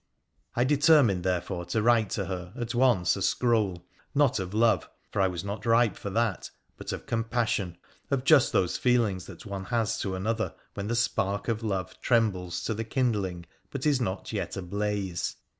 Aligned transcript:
I 0.55 0.63
determined, 0.63 1.23
therefore, 1.23 1.63
to 1.65 1.81
write 1.83 2.09
to 2.17 2.25
her 2.25 2.53
at 2.57 2.73
once 2.73 3.15
a 3.15 3.21
scroll, 3.21 3.85
not 4.15 4.39
of 4.39 4.51
love— 4.51 4.89
for 5.11 5.21
I 5.21 5.27
was 5.27 5.43
not 5.43 5.63
ripe 5.63 5.95
for 5.95 6.09
that— 6.09 6.49
but 6.79 6.91
of 6.91 7.05
compassion— 7.05 7.77
of 8.09 8.23
just 8.23 8.51
those 8.51 8.77
feelings 8.77 9.27
that 9.27 9.45
one 9.45 9.65
has 9.65 9.99
to 9.99 10.15
another 10.15 10.55
when 10.73 10.87
the 10.87 10.95
spark 10.95 11.47
of 11.47 11.61
love 11.61 12.01
trembles 12.01 12.63
to 12.63 12.73
the 12.73 12.83
kindling 12.83 13.45
but 13.69 13.85
is 13.85 14.01
not 14.01 14.33
yet 14.33 14.57
ablaze. 14.57 15.35